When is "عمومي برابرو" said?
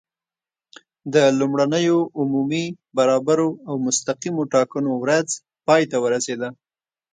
2.19-3.49